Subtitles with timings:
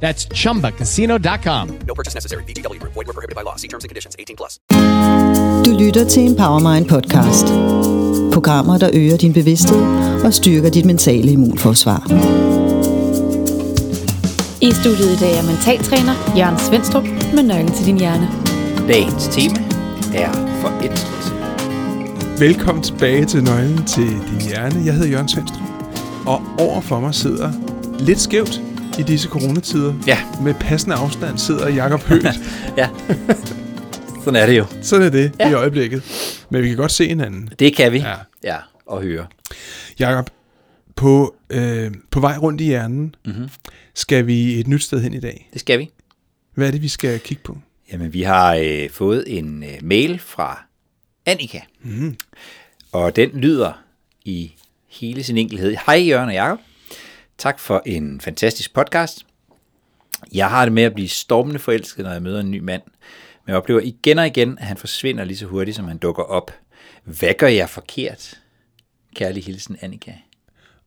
[0.00, 1.68] That's chumbacasino.com.
[1.86, 2.44] No purchase necessary.
[2.44, 2.92] VGW Group.
[2.94, 3.56] Void were prohibited by law.
[3.56, 4.14] See terms and conditions.
[4.18, 4.58] 18 plus.
[5.64, 7.46] Du lytter til en Powermind podcast.
[8.32, 9.82] Programmer, der øger din bevidsthed
[10.24, 12.06] og styrker dit mentale immunforsvar.
[14.60, 17.04] I studiet i dag er mentaltræner Jørgen Svendstrup
[17.34, 18.28] med nøglen til din hjerne.
[18.88, 19.56] Dagens tema
[20.14, 21.32] er forelskelse.
[22.38, 24.82] Velkommen tilbage til Nøglen til din hjerne.
[24.84, 25.62] Jeg hedder Jørgen Svendstrup,
[26.26, 27.52] og over for mig sidder
[27.98, 28.60] lidt skævt
[28.98, 29.94] i disse coronatider.
[30.06, 30.18] Ja.
[30.42, 32.24] Med passende afstand sidder Jakob Høgh.
[32.76, 32.88] Ja,
[34.24, 34.66] sådan er det jo.
[34.82, 35.50] Sådan er det ja.
[35.50, 36.02] I øjeblikket.
[36.50, 37.50] Men vi kan godt se hinanden.
[37.58, 37.98] Det kan vi.
[37.98, 38.14] Ja.
[38.44, 39.26] ja og høre.
[39.98, 40.30] Jakob,
[40.96, 43.34] på, øh, på vej rundt i hjernen, Mhm.
[43.34, 43.48] mm-hmm.
[43.94, 45.48] skal vi et nyt sted hen i dag.
[45.52, 45.90] Det skal vi.
[46.54, 47.58] Hvad er det, vi skal kigge på?
[47.92, 50.62] Jamen, vi har øh, fået en øh, mail fra
[51.26, 51.60] Annika.
[51.82, 52.16] Mm.
[52.92, 53.72] Og den lyder
[54.24, 54.52] i
[54.88, 55.76] hele sin enkelhed.
[55.86, 56.58] Hej Jørgen og Jacob.
[57.38, 59.26] Tak for en fantastisk podcast.
[60.32, 62.82] Jeg har det med at blive stormende forelsket, når jeg møder en ny mand.
[63.44, 66.22] Men jeg oplever igen og igen, at han forsvinder lige så hurtigt, som han dukker
[66.22, 66.50] op.
[67.04, 68.34] Hvad gør jeg forkert?
[69.16, 70.12] Kærlig hilsen, Annika.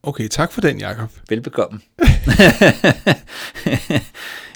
[0.03, 1.09] Okay, tak for den, Jakob.
[1.29, 1.79] Velbekomme.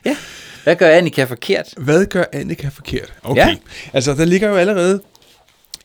[0.06, 0.18] ja,
[0.64, 1.74] hvad gør Annika forkert?
[1.78, 3.14] Hvad gør Annika forkert?
[3.24, 3.56] Okay, Ja.
[3.94, 5.02] altså der ligger jo allerede,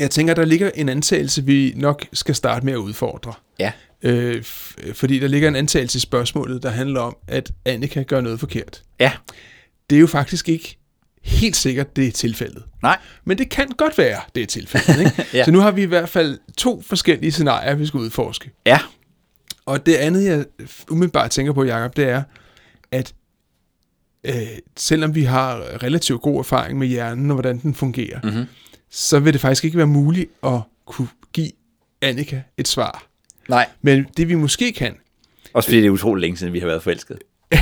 [0.01, 3.33] jeg tænker, der ligger en antagelse, vi nok skal starte med at udfordre.
[3.59, 4.43] Ja, Øh,
[4.95, 8.83] fordi der ligger en antagelse i spørgsmålet, der handler om, at Annika gør noget forkert.
[9.01, 9.13] ja,
[9.91, 10.79] Det er jo faktisk ikke
[11.23, 12.63] helt sikkert, det er tilfældet.
[12.83, 14.99] nej, Men det kan godt være, det er tilfældet.
[15.01, 15.25] Ikke?
[15.39, 15.45] Ja.
[15.45, 18.51] Så nu har vi i hvert fald to forskellige scenarier, vi skal udforske.
[18.67, 18.79] ja,
[19.67, 20.45] Og det andet, jeg
[20.91, 22.23] umiddelbart tænker på, Jacob, det er,
[22.93, 23.15] at
[24.25, 24.35] øh,
[24.77, 28.31] selvom vi har relativt god erfaring med hjernen og hvordan den fungerer, Mhm.
[28.33, 28.47] mm-hmm.
[28.91, 31.51] så vil det faktisk ikke være muligt at kunne give
[32.03, 33.08] Annika et svar.
[33.49, 33.67] Nej.
[33.83, 34.95] Men det vi måske kan,
[35.55, 37.19] Også fordi det er utroligt længe siden, vi har været forelsket.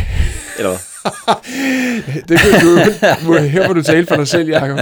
[0.58, 2.22] Eller hvad?
[2.28, 2.78] det kan du,
[3.26, 4.78] må- her må du tale for dig selv, Jacob.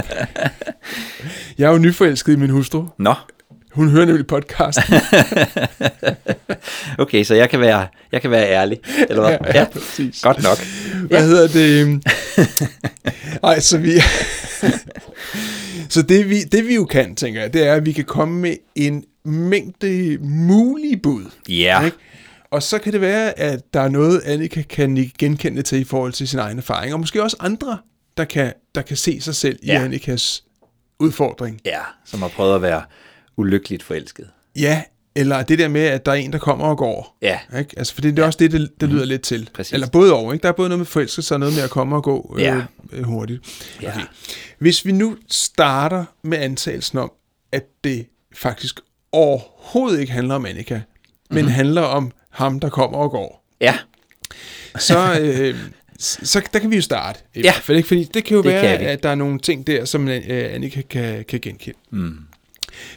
[1.57, 2.85] Jeg er jo nyforelsket i min hustru.
[2.99, 3.13] Nå,
[3.75, 4.95] Hun hører nemlig podcasten.
[7.03, 8.79] okay, så jeg kan være, jeg kan være ærlig.
[9.09, 9.37] Eller hvad?
[9.53, 10.21] Ja, ja, præcis.
[10.21, 10.57] Godt nok.
[11.07, 11.25] Hvad ja.
[11.25, 12.03] hedder det?
[13.43, 13.91] Ej, så vi...
[15.89, 18.39] så det vi, det vi jo kan, tænker jeg, det er, at vi kan komme
[18.39, 21.25] med en mængde mulige bud.
[21.49, 21.97] Ja, Ikke?
[22.51, 26.13] Og så kan det være, at der er noget, Annika kan genkende til i forhold
[26.13, 27.77] til sin egen erfaring, og måske også andre,
[28.17, 29.73] der kan, der kan se sig selv ja.
[29.73, 29.81] Ja.
[29.81, 30.43] i Annikas
[30.99, 31.61] udfordring.
[31.65, 32.81] ja, som har prøvet at være
[33.37, 34.27] ulykkeligt forelsket.
[34.55, 34.83] Ja,
[35.15, 37.17] eller det der med, at der er en, der kommer og går.
[37.21, 37.39] Ja.
[37.59, 37.73] Ikke?
[37.77, 39.49] Altså, for det er også det, det, det lyder lidt til.
[39.53, 39.73] Præcis.
[39.73, 40.43] Eller både over, ikke?
[40.43, 42.55] Der er både noget med forelskelse og noget med at komme og gå Ja.
[42.55, 42.63] øh,
[42.93, 43.41] øh, hurtigt.
[43.81, 43.93] Ja.
[44.59, 47.11] Hvis vi nu starter med antagelsen om,
[47.51, 48.79] at det faktisk
[49.11, 50.81] overhovedet ikke handler om Annika,
[51.29, 51.53] men Mhm.
[51.53, 53.77] handler om ham, der kommer og går, Ja,
[54.79, 55.55] så, øh,
[55.99, 57.19] så der kan vi jo starte.
[57.35, 57.41] I Ja.
[57.41, 57.87] hvert fald, ikke?
[57.87, 58.85] Fordi det kan jo Det være, kan vi.
[58.85, 61.77] at der er nogle ting der, som øh, Annika kan, kan genkende.
[61.91, 62.17] Mm.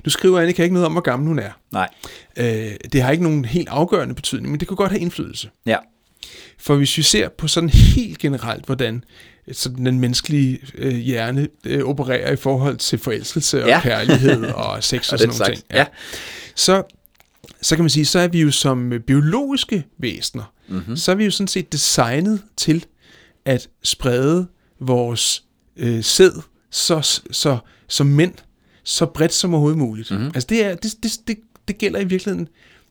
[0.04, 1.50] Nu skriver Annika ikke noget om, hvor gammel hun er.
[1.72, 1.88] nej.
[2.36, 5.50] Øh, det har ikke nogen helt afgørende betydning, men det kunne godt have indflydelse.
[5.66, 5.76] Ja,
[6.58, 9.04] For hvis vi ser på sådan helt generelt, hvordan
[9.52, 13.80] sådan den menneskelige øh, hjerne øh, opererer i forhold til forelskelse og Ja.
[13.80, 15.58] kærlighed og sex og, Og sådan slags.
[15.58, 15.64] ting.
[15.72, 15.86] Ja.
[16.54, 16.82] Så,
[17.62, 20.76] så kan man sige, så er vi jo som øh, biologiske væsener, Mhm.
[20.76, 20.96] mm-hmm.
[20.96, 22.84] så er vi jo sådan set designet til
[23.44, 24.46] at sprede
[24.80, 25.42] vores
[25.76, 26.30] øh, sæd
[26.70, 27.58] så, så,
[27.88, 28.34] som mænd
[28.82, 30.10] så bredt som overhovedet muligt.
[30.10, 30.20] Mhm.
[30.20, 30.32] Mm-hmm.
[30.34, 32.48] Altså det, er, det, det, det, det gælder i virkeligheden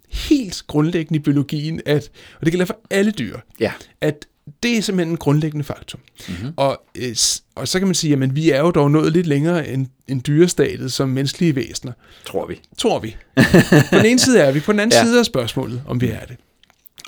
[0.09, 3.71] helt grundlæggende i biologien, at, og det gælder for alle dyr, ja,
[4.01, 4.25] at
[4.63, 5.99] det er simpelthen en grundlæggende faktum.
[6.29, 6.53] Mm-hmm.
[6.57, 7.15] Og, øh,
[7.55, 10.23] og så kan man sige, at vi er jo dog nået lidt længere end, end
[10.23, 11.93] dyrestatet som menneskelige væsener.
[12.25, 12.61] tror vi.
[12.77, 13.15] Tror vi.
[13.91, 15.03] på den ene side er vi, på den anden ja.
[15.03, 16.37] side er spørgsmålet, om vi er det.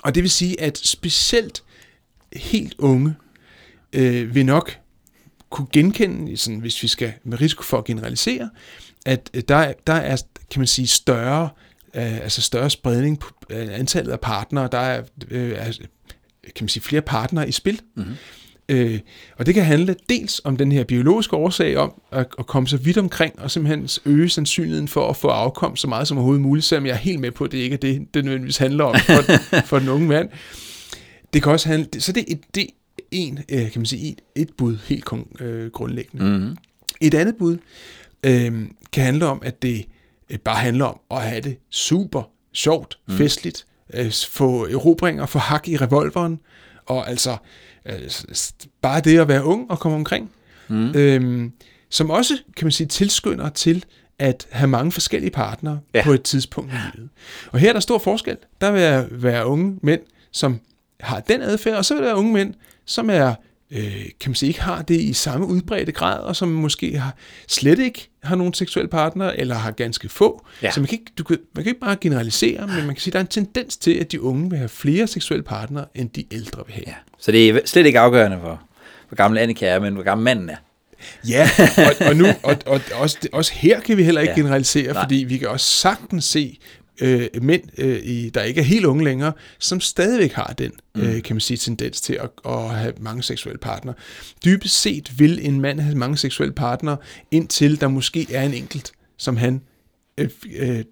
[0.02, 1.62] Og det vil sige, at specielt
[2.32, 3.14] helt unge
[3.92, 4.76] øh, vil nok
[5.50, 8.50] kunne genkende, sådan, hvis vi skal med risiko for at generalisere,
[9.06, 10.16] at øh, der, der er,
[10.50, 11.48] kan man sige, større,
[11.94, 14.68] øh, altså større spredning på øh, antallet af partnere.
[14.72, 15.72] Der er, øh, er,
[16.42, 17.80] kan man sige, flere partnere i spil.
[17.94, 18.14] Mm-hmm.
[18.68, 19.00] Øh,
[19.38, 22.76] og det kan handle dels om den her biologiske årsag om at, at komme så
[22.76, 26.66] vidt omkring og simpelthen øge sandsynligheden for at få afkom så meget som overhovedet muligt,
[26.66, 28.94] selvom jeg er helt med på, at det ikke er det, det nødvendigvis handler om
[29.06, 29.22] for,
[29.68, 30.28] for den unge mand.
[31.32, 32.66] Det kan også handle, så det er et, det
[33.10, 36.24] en, øh, kan man sige, et, et bud helt kon, øh, grundlæggende.
[36.24, 36.56] Mm-hmm.
[37.00, 37.58] Et andet bud
[38.24, 39.84] øh, kan handle om, at det
[40.30, 42.22] øh, bare handler om at have det super
[42.52, 43.14] sjovt, mm.
[43.14, 46.40] festligt, øh, få erobringer, få hak i revolveren,
[46.86, 47.36] og altså
[47.86, 48.10] øh,
[48.82, 50.30] bare det at være ung og komme omkring,
[50.68, 50.90] mm.
[50.94, 51.50] øh,
[51.90, 53.84] som også, kan man sige, tilskynder til
[54.18, 56.04] at have mange forskellige partnere ja.
[56.04, 57.10] På et tidspunkt i livet.
[57.52, 58.36] Og her er der stor forskel.
[58.60, 60.00] Der vil være unge mænd,
[60.32, 60.60] som
[61.00, 62.54] har den adfærd, og så vil der være unge mænd,
[62.86, 63.34] som er
[63.70, 67.16] øh, kan man sige, ikke har det i samme udbredte grad, og som måske har,
[67.48, 70.46] slet ikke har nogen seksuel partner, eller har ganske få.
[70.62, 70.70] Ja.
[70.70, 73.10] Så man kan, ikke, du kan, man kan ikke bare generalisere, men man kan sige,
[73.10, 76.10] at der er en tendens til, at de unge vil have flere seksuelle partnere, end
[76.10, 76.84] de ældre vil have.
[76.86, 76.94] Ja.
[77.18, 78.62] Så det er slet ikke afgørende for,
[79.08, 80.56] hvor gammel Annika er, men hvor gammel manden er.
[81.28, 84.40] Ja, og, og, nu, og, og også, også her kan vi heller ikke ja.
[84.40, 85.02] Generalisere, Nej.
[85.02, 86.58] fordi vi kan også sagtens se
[87.00, 91.00] øh, mænd, øh, i, der ikke er helt unge længere, som stadigvæk har den, mm.
[91.00, 93.94] øh, kan man sige, tendens til at, at have mange seksuelle partnere.
[94.44, 96.96] Dybest set vil en mand have mange seksuelle partnere,
[97.30, 99.60] indtil der måske er en enkelt, som han
[100.18, 100.84] øh, øh,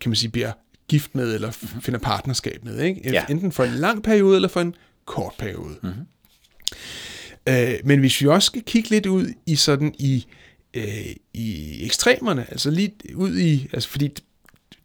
[0.00, 0.52] kan man sige, bliver
[0.88, 2.80] gift med, eller f- finder partnerskab med.
[2.80, 3.00] Ikke?
[3.04, 3.24] Ja.
[3.30, 4.74] Enten for en lang periode, eller for en
[5.06, 5.76] kort periode.
[5.82, 6.06] Mm-hmm.
[7.48, 10.26] Øh, men hvis vi også skal kigge lidt ud i sådan i,
[10.74, 14.10] øh, i ekstremerne, altså lige ud i, altså fordi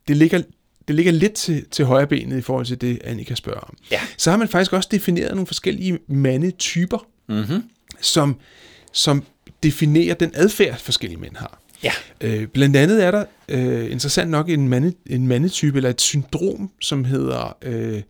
[0.08, 0.42] det ligger,
[0.88, 3.78] det ligger lidt til, til højre benet i forhold til det, Annika spørger om.
[3.92, 4.00] Ja.
[4.18, 7.64] Så har man faktisk også defineret nogle forskellige mandetyper, Mm-hmm.
[8.02, 8.36] som,
[8.92, 9.24] som
[9.64, 11.62] definerer den adfærd, forskellige mænd har.
[11.84, 11.92] Ja.
[12.22, 16.72] Øh, blandt andet er der øh, interessant nok en, mande, en mandetype, eller et syndrom,
[16.82, 18.02] som hedder øh,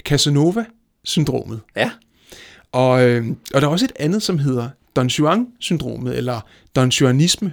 [0.00, 1.60] Casanova-syndromet.
[1.76, 1.90] Ja.
[2.72, 6.40] Og, øh, og der er også et andet, som hedder Don Juan-syndromet, eller
[6.76, 7.52] Don Juanisme,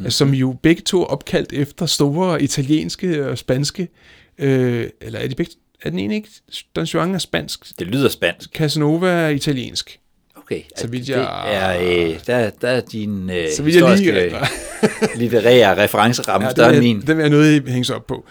[0.00, 0.10] mm.
[0.10, 3.88] som jo begge to er opkaldt efter store italienske og spanske,
[4.38, 5.52] øh, eller er, de begge,
[5.82, 6.28] er den ene ikke?
[6.76, 8.50] Don Juan er spansk, Det lyder spansk.
[8.54, 9.98] Casanova er italiensk.
[10.36, 10.62] Okay.
[10.76, 14.12] Så vidt det jeg- er, øh, der, der er din øh, Så vidt jeg lige
[14.12, 17.00] historiske, litterære referenceramme ja, større end er, min.
[17.00, 18.24] den er noget, I hænge sig op på.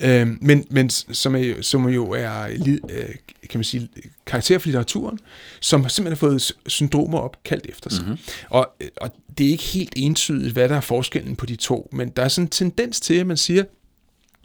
[0.00, 2.42] Øhm, men, men som, er, som jo er
[2.90, 3.14] øh,
[3.50, 3.88] kan man sige,
[4.26, 5.18] karakter for litteraturen,
[5.60, 8.04] som simpelthen har fået s- syndromer opkaldt efter sig.
[8.04, 8.18] Mm-hmm.
[8.48, 11.88] Og, øh, og det er ikke helt entydigt, hvad der er forskellen på de to,
[11.92, 13.64] men der er sådan en tendens til, at man siger,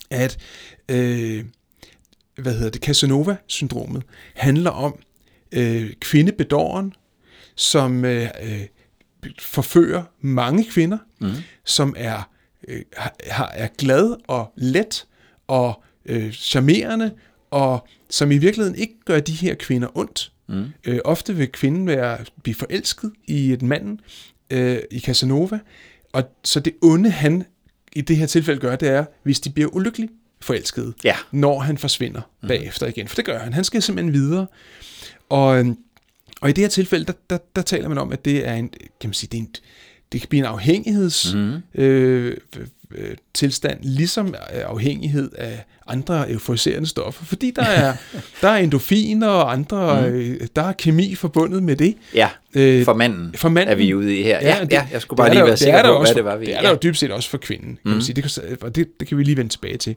[0.09, 0.38] at
[0.89, 1.45] øh,
[2.36, 4.03] hvad hedder det, Casanova-syndromet
[4.36, 5.00] handler om
[5.51, 6.94] øh, kvindebedåren,
[7.56, 8.62] som øh, øh,
[9.39, 11.31] forfører mange kvinder, mm.
[11.65, 12.30] som er,
[12.68, 12.81] øh,
[13.27, 15.06] har, er glad og let
[15.51, 17.12] og øh, charmerende,
[17.51, 20.31] og som i virkeligheden ikke gør de her kvinder ondt.
[20.48, 20.65] Mm.
[20.86, 24.00] Øh, ofte vil kvinden være, blive forelsket i et manden,
[24.50, 25.59] øh, i Casanova,
[26.13, 27.44] og så det onde han
[27.94, 30.09] i det her tilfælde gør, det er, hvis de bliver ulykkelig
[30.42, 31.15] forelskede, Ja.
[31.31, 32.48] når han forsvinder mm.
[32.48, 33.07] bagefter igen.
[33.07, 33.53] For det gør han.
[33.53, 34.48] Han skal simpelthen videre.
[35.30, 35.77] Og, øhm,
[36.42, 38.69] og i det her tilfælde, der, der, der taler man om, at det er en,
[38.69, 39.50] kan man sige, det, er en,
[40.12, 41.81] det kan blive en afhængighedstilstand, mm.
[41.81, 42.38] øh,
[42.95, 47.93] øh, tilstand, ligesom øh, afhængighed af andre euforiserende stoffer, fordi der er,
[48.41, 50.15] der er endorfiner og andre, mm.
[50.15, 51.95] øh, der er kemi forbundet med det.
[52.15, 54.39] Ja, Øh, for manden, for manden er vi ude i her.
[54.41, 56.31] Ja, ja, det- ja jeg skulle bare lige være sikker er på, også, hvad det
[56.31, 56.45] var, vi...
[56.45, 56.63] Det er ja.
[56.63, 57.91] der jo dybt set også for kvinden, kan mm.
[57.91, 58.15] man sige.
[58.15, 59.95] Det, kan, og det, det kan vi lige vende tilbage til.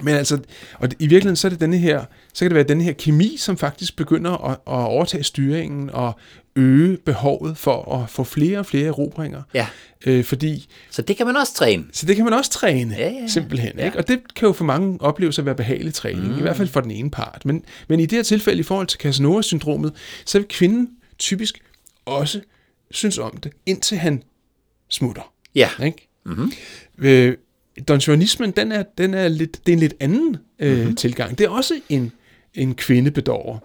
[0.00, 0.38] Men altså,
[0.78, 2.04] og i virkeligheden, så er det denne her,
[2.34, 6.18] så kan det være denne her kemi, som faktisk begynder at, at overtage styringen og
[6.56, 9.42] øge behovet for at få flere og flere erobringer.
[9.54, 9.66] Ja.
[10.06, 11.84] Øh, fordi, Så det kan man også træne.
[11.92, 13.72] så det kan man også træne, Ja, ja, simpelthen.
[13.78, 13.84] Ja.
[13.84, 13.98] Ikke?
[13.98, 16.38] Og det kan jo for mange opleves at være behagelig træning, mm.
[16.38, 17.42] i hvert fald for den ene part.
[17.44, 19.92] Men, men i det her tilfælde, i forhold til Casanova-syndromet,
[20.26, 20.88] så vil kvinden
[21.18, 21.58] typisk
[22.04, 22.40] også
[22.90, 24.22] synes om det, indtil han
[24.90, 25.32] smutter.
[25.54, 25.68] Ja.
[25.84, 26.08] Ikke?
[26.26, 26.52] Mm-hmm.
[26.98, 27.36] Øh,
[27.88, 30.96] Don Juanismen, den er, den er lidt, det er en lidt anden øh, mm-hmm.
[30.96, 31.38] tilgang.
[31.38, 32.12] Det er også en,
[32.54, 33.58] en kvindebedårer.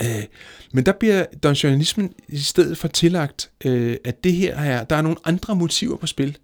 [0.00, 0.24] Øh,
[0.72, 4.96] men der bliver Don Juanismen i stedet for tillagt, øh, at det her er, der
[4.96, 6.38] er nogle andre motiver på spil.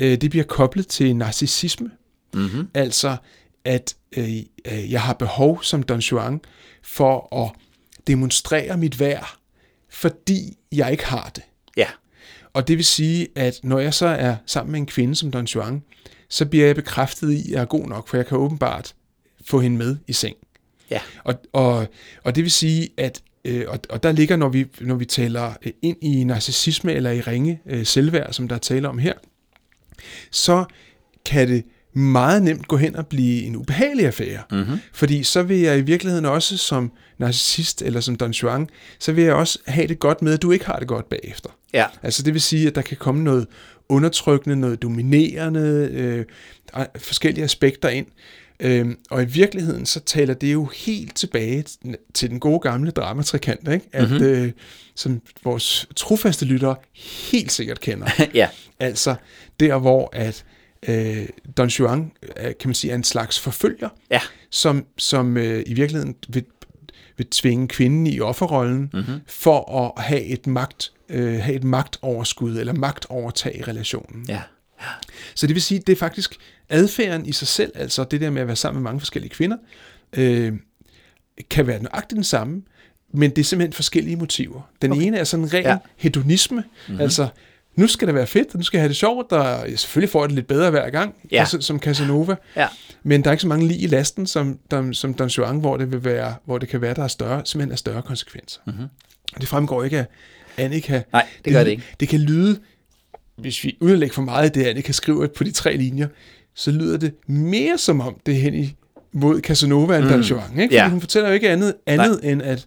[0.00, 1.90] Øh, det bliver koblet til narcissisme.
[2.34, 2.68] Mm-hmm.
[2.74, 3.16] Altså,
[3.64, 6.40] at øh, øh, jeg har behov som Don Juan
[6.82, 7.52] for at
[8.06, 9.36] demonstrere mit værd,
[9.90, 11.42] fordi jeg ikke har det.
[11.76, 11.86] Ja.
[12.52, 15.44] Og det vil sige, at når jeg så er sammen med en kvinde som Don
[15.44, 15.82] Juan,
[16.28, 18.94] så bliver jeg bekræftet i, at jeg er god nok, for jeg kan åbenbart
[19.44, 20.36] få hende med i seng.
[20.92, 21.00] Ja.
[21.24, 21.86] Og, og,
[22.24, 25.52] og det vil sige, at øh, og, og der ligger, når vi, når vi taler
[25.62, 29.14] øh, ind i narcissisme eller i ringe øh, selvværd, som der er tale om her,
[30.30, 30.64] så
[31.24, 34.42] kan det meget nemt gå hen og blive en ubehagelig affære.
[34.50, 34.78] Mm-hmm.
[34.92, 38.68] Fordi så vil jeg i virkeligheden også som narcissist eller som Don Juan,
[38.98, 41.50] så vil jeg også have det godt med, at du ikke har det godt bagefter.
[41.74, 41.86] Ja.
[42.02, 43.46] Altså det vil sige, at der kan komme noget
[43.88, 46.24] undertrykkende, noget dominerende, øh,
[46.96, 48.06] forskellige aspekter ind,
[48.60, 51.64] Øhm, og i virkeligheden, så taler det jo helt tilbage
[52.14, 53.86] til den gode gamle dramatrikant, ikke?
[53.92, 54.24] At, mm-hmm.
[54.24, 54.52] øh,
[54.94, 56.76] som vores trofaste lyttere
[57.30, 58.06] helt sikkert kender.
[58.34, 58.48] ja.
[58.80, 59.14] Altså
[59.60, 60.44] der, hvor at
[60.88, 64.20] øh, Don Juan, øh, kan man sige, er en slags forfølger, Ja.
[64.50, 66.44] som, som øh, i virkeligheden vil,
[67.16, 69.20] vil tvinge kvinden i offerrollen mm-hmm.
[69.26, 74.24] for at have et magt øh, have et magtoverskud eller magtovertag i relationen.
[74.28, 74.40] Ja.
[75.34, 76.36] Så det vil sige, det er faktisk
[76.68, 79.56] adfærden i sig selv, altså det der med at være sammen med mange forskellige kvinder,
[80.16, 80.52] øh,
[81.50, 82.62] kan være nøjagtigt den samme,
[83.14, 84.60] men det er simpelthen forskellige motiver.
[84.82, 85.02] Den okay.
[85.02, 85.76] ene er sådan en ren Ja.
[85.96, 86.56] hedonisme,
[86.88, 87.00] mm-hmm.
[87.00, 87.28] altså
[87.76, 90.10] nu skal det være fedt, og nu skal jeg have det sjovt, og jeg selvfølgelig
[90.10, 91.44] får jeg det lidt bedre hver gang, Ja.
[91.44, 92.68] Cas- som Casanova, Ja.
[93.02, 95.76] men der er ikke så mange lige i lasten, som, som, som Don Juan, hvor
[95.76, 98.60] det, vil være, hvor det kan være, der er større, simpelthen er større konsekvenser.
[98.66, 98.86] Mm-hmm.
[99.40, 100.06] Det fremgår ikke af
[100.56, 101.02] Annika.
[101.12, 101.82] Nej, det gør det ikke.
[102.00, 102.58] Det kan lyde,
[103.36, 106.08] hvis vi lægge for meget af det, Annika skriver på de tre linjer,
[106.54, 108.76] så lyder det mere som om det er hen i
[109.12, 110.20] mod Casanova end mm.
[110.20, 110.50] Juan.
[110.50, 110.62] Ikke?
[110.62, 110.88] Fordi Ja.
[110.88, 112.66] hun fortæller jo ikke andet, andet end, at,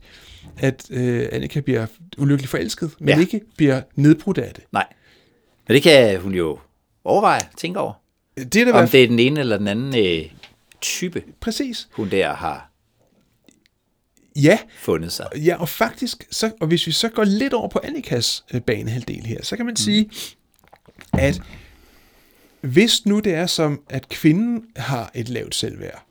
[0.57, 1.85] at øh, Annika bliver
[2.17, 3.19] ulykkelig forelsket, men Ja.
[3.19, 4.63] ikke bliver nedbrudt af det.
[4.71, 4.85] Nej.
[5.67, 6.59] Men det kan hun jo
[7.03, 7.93] overveje, tænke over.
[8.37, 10.25] Det er i Om det er den ene eller den anden øh,
[10.81, 11.87] type, præcis.
[11.91, 12.71] hun der har
[14.35, 15.27] Ja, fundet sig.
[15.35, 19.25] Ja, og faktisk, så, og hvis vi så går lidt over på Annikas øh, banehalvdel
[19.25, 19.75] her, så kan man mm.
[19.75, 20.09] sige,
[21.13, 21.41] at
[22.61, 26.05] hvis nu det er som, at kvinden har et lavt selvværd,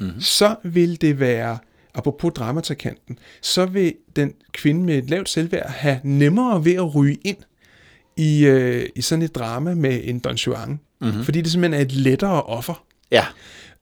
[0.00, 0.20] mm.
[0.20, 1.58] så vil det være,
[1.94, 7.18] apropos dramatrakanten, så vil den kvinde med et lavt selvværd have nemmere ved at ryge
[7.24, 7.36] ind
[8.16, 11.24] i, øh, i sådan et drama med en Don Juan, mm-hmm.
[11.24, 12.84] fordi det simpelthen er et lettere offer.
[13.10, 13.24] Ja.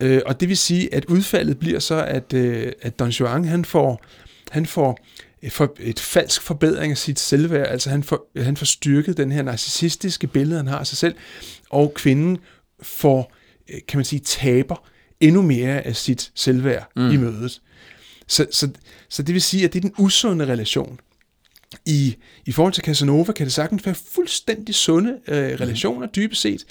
[0.01, 3.65] Øh, og det vil sige, at udfaldet bliver så, at, øh, at Don Juan, han
[3.65, 4.05] får,
[4.51, 4.99] han får
[5.43, 9.33] et, for, et falsk forbedring af sit selvværd, altså han får, han får styrket den
[9.33, 11.15] her narcissistiske billede, han har af sig selv,
[11.71, 12.39] og kvinden
[12.83, 13.33] får,
[13.71, 14.89] øh, kan man sige, taber
[15.21, 17.11] endnu mere af sit selvværd mm.
[17.11, 17.61] i mødet.
[18.27, 18.69] Så, så,
[19.09, 21.01] så det vil sige, at det er den usunde relation.
[21.87, 22.17] I,
[22.47, 26.65] I forhold til Casanova kan det sagtens være fuldstændig sunde øh, relationer, dybest set,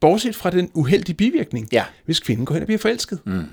[0.00, 1.84] bortset fra den uheldige bivirkning, Ja.
[2.04, 3.18] hvis kvinden går hen og bliver forelsket.
[3.26, 3.44] Mm.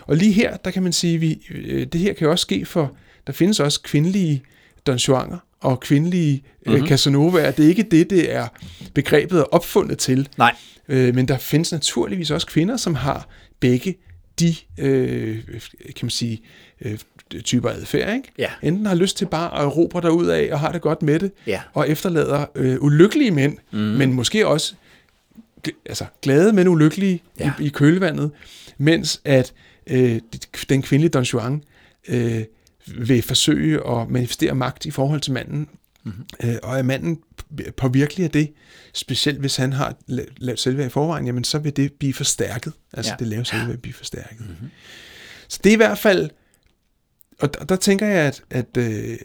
[0.00, 2.64] Og lige her, der kan man sige, vi, øh, det her kan jo også ske
[2.64, 2.96] for,
[3.26, 4.42] der findes også kvindelige
[4.86, 6.82] Don Juaner og kvindelige mm-hmm.
[6.82, 7.50] øh, Casanovaer.
[7.50, 8.48] Det er ikke det, det er
[8.94, 10.28] begrebet er opfundet til.
[10.38, 10.54] Nej.
[10.88, 13.28] Øh, men der findes naturligvis også kvinder, som har
[13.60, 13.96] begge
[14.40, 15.44] de, øh,
[15.84, 16.42] kan man sige,
[16.80, 16.98] øh,
[17.44, 18.14] typer adfærd.
[18.14, 18.32] Ikke?
[18.38, 18.50] Ja.
[18.62, 21.32] Enten har lyst til bare at erobre derud af og har det godt med det,
[21.46, 21.60] Ja.
[21.74, 23.78] og efterlader øh, ulykkelige mænd, mm.
[23.78, 24.74] men måske også
[25.86, 27.52] altså, glade, men ulykkelige ja.
[27.60, 28.30] i, i kølvandet,
[28.78, 29.52] mens at
[29.86, 30.20] øh,
[30.68, 31.62] den kvindelige Don Juan
[32.08, 32.42] øh,
[32.86, 35.68] vil forsøge at manifestere magt i forhold til manden,
[36.04, 36.24] mm-hmm.
[36.44, 37.18] øh, og er manden
[37.76, 38.52] påvirkelig af det,
[38.94, 42.72] specielt hvis han har la- lavt selvværd i forvejen, jamen så vil det blive forstærket,
[42.92, 43.14] altså Ja.
[43.14, 43.18] ja.
[43.18, 44.40] det lave selvværd blive forstærket.
[44.40, 44.68] Mm-hmm.
[45.48, 46.30] Så det er i hvert fald,
[47.40, 49.16] og der, der tænker jeg, at, at, øh,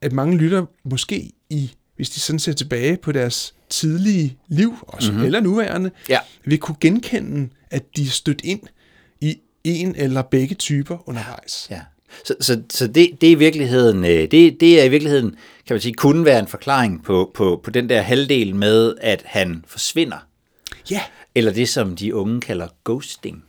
[0.00, 5.10] at mange lytter måske i, hvis de sådan ser tilbage på deres tidlige liv, også,
[5.12, 5.26] mm-hmm.
[5.26, 6.18] eller nuværende, Ja.
[6.44, 8.60] vil kunne genkende, at de er stødt ind
[9.20, 11.66] i en eller begge typer undervejs.
[11.70, 11.80] Ja.
[12.24, 15.30] Så, så, så det, det, er i virkeligheden, øh, det, det er i virkeligheden,
[15.66, 19.22] kan man sige, kunne være en forklaring på, på, på den der halvdel med, at
[19.26, 20.16] han forsvinder.
[20.90, 21.02] Ja,
[21.34, 23.44] Eller det, som de unge kalder ghosting.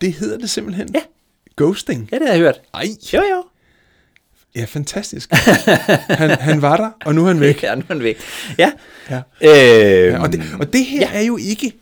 [0.00, 0.88] det hedder det simpelthen.
[0.94, 1.00] Ja.
[1.56, 2.08] Ghosting.
[2.12, 2.60] Ja, det har jeg hørt.
[2.74, 3.44] Ej, Jo, jo.
[4.56, 5.30] ja, fantastisk.
[6.08, 7.62] han, han var der, og nu er han væk.
[7.62, 8.18] Ja, nu er han væk.
[8.58, 8.72] Ja.
[9.10, 9.16] Ja.
[9.40, 11.18] Øh, Ja, og, det, og det her ja.
[11.18, 11.72] er jo ikke,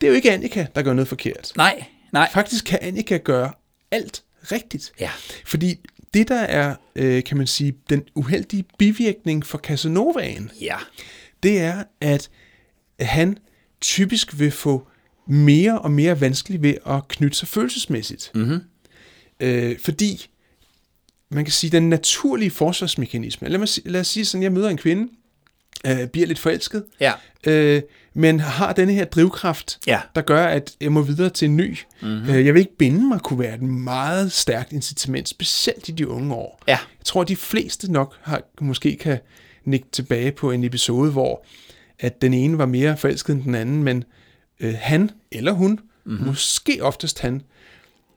[0.00, 1.52] det er jo ikke Annika, der gør noget forkert.
[1.56, 2.28] Nej, nej.
[2.34, 3.52] Faktisk kan Annika gøre
[3.90, 4.92] alt rigtigt.
[5.00, 5.10] Ja.
[5.44, 5.76] Fordi
[6.14, 10.76] det, der er, øh, kan man sige, den uheldige bivirkning for Casanovaen, Ja.
[11.42, 12.30] det er, at
[13.00, 13.38] han
[13.80, 14.86] typisk vil få
[15.26, 18.30] mere og mere vanskeligt ved at knytte sig følelsesmæssigt.
[18.34, 18.60] Mm-hmm.
[19.40, 20.26] Øh, fordi,
[21.30, 24.76] man kan sige, den naturlige forsvarsmekanisme, lad, mig, lad os sige sådan, jeg møder en
[24.76, 25.12] kvinde,
[25.86, 27.12] øh, bliver lidt forelsket, Ja.
[27.46, 27.82] øh,
[28.14, 30.00] men har denne her drivkraft, Ja.
[30.14, 31.78] der gør, at jeg må videre til en ny.
[32.02, 32.30] Mm-hmm.
[32.30, 36.08] Øh, jeg vil ikke binde mig, kunne være et meget stærkt incitament, specielt i de
[36.08, 36.60] unge år.
[36.68, 36.72] Ja.
[36.72, 39.18] Jeg tror, at de fleste nok har, måske kan
[39.64, 41.44] nikke tilbage på en episode, hvor
[41.98, 44.04] at den ene var mere forelsket end den anden, men
[44.60, 46.26] øh, han eller hun, mm-hmm.
[46.26, 47.42] måske oftest han,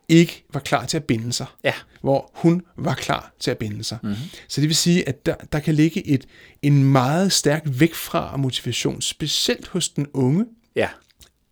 [0.09, 1.45] ikke var klar til at binde sig.
[1.63, 1.73] Ja.
[2.01, 3.97] Hvor hun var klar til at binde sig.
[4.03, 4.17] Mm-hmm.
[4.47, 6.27] Så det vil sige, at der, der kan ligge et,
[6.61, 10.45] en meget stærk væk fra motivation, specielt hos den unge,
[10.75, 10.89] Ja.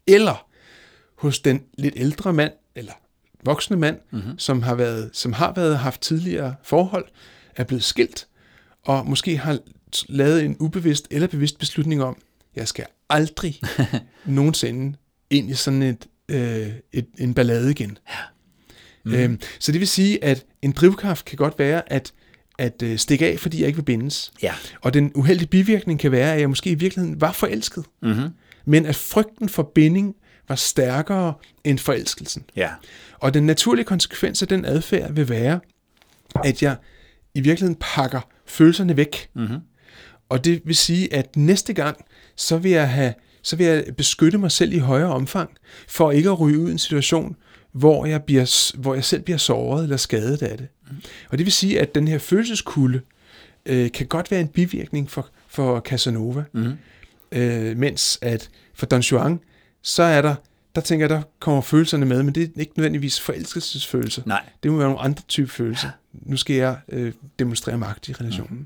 [0.07, 0.47] eller
[1.17, 2.93] hos den lidt ældre mand, eller
[3.45, 4.39] voksne mand, mm-hmm.
[4.39, 7.05] som har været, som har været haft tidligere forhold,
[7.55, 8.27] er blevet skilt,
[8.85, 9.59] og måske har
[10.09, 12.17] lavet en ubevidst eller bevidst beslutning om,
[12.55, 13.59] jeg skal aldrig
[14.25, 14.97] nogensinde
[15.29, 17.97] ind i sådan et øh, et, en ballade igen.
[18.09, 18.15] Ja.
[19.05, 19.13] Mm.
[19.13, 22.13] Øhm, så det vil sige, at en drivkraft kan godt være at,
[22.57, 24.31] at øh, stikke af, fordi jeg ikke vil bindes.
[24.41, 24.53] Ja.
[24.81, 27.85] Og den uheldige bivirkning kan være, at jeg måske i virkeligheden var forelsket.
[28.01, 28.29] Mm-hmm.
[28.65, 30.15] Men at frygten for binding
[30.47, 31.33] var stærkere
[31.63, 32.43] end forelskelsen.
[32.55, 32.69] Ja.
[33.19, 35.59] Og den naturlige konsekvens af den adfærd vil være,
[36.43, 36.75] at jeg
[37.35, 39.29] i virkeligheden pakker følelserne væk.
[39.35, 39.57] Mm-hmm.
[40.29, 43.13] Og det vil sige, at næste gang, så vil jeg have
[43.45, 45.49] så vil jeg beskytte mig selv i højere omfang,
[45.87, 47.35] for ikke at ryge ud i en situation,
[47.75, 50.67] hvor jeg, bliver, hvor jeg selv bliver såret eller skadet af det.
[50.89, 50.97] Mm.
[51.29, 53.01] Og det vil sige, at den her følelseskulde
[53.65, 56.77] øh, kan godt være en bivirkning for, for Casanova, Mm-hmm.
[57.31, 59.39] øh, mens at for Don Juan,
[59.81, 60.35] så er der,
[60.75, 64.21] der tænker jeg, der kommer følelserne med, men det er ikke nødvendigvis forelskelsesfølelser.
[64.25, 64.43] Nej.
[64.63, 65.89] Det må være nogle andre typer følelser.
[66.13, 68.57] Nu skal jeg øh, demonstrere magt i relationen.
[68.57, 68.65] Mm.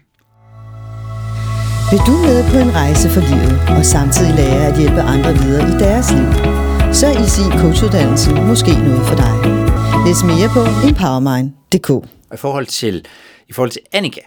[1.91, 5.69] Vil du med på en rejse for livet og samtidig lære at hjælpe andre videre
[5.69, 6.78] i deres liv?
[6.93, 9.34] Så er Easy Coachuddannelsen måske noget for dig.
[10.05, 11.89] Læs mere på empowermind.dk.
[11.89, 13.05] Og i forhold til,
[13.50, 14.22] i forhold til Annika,